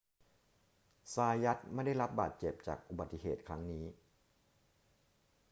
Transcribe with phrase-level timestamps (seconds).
[1.13, 3.85] ซายัตไม่ได้รับบาดเจ็บจากอุบัติเหตุครั้งนี้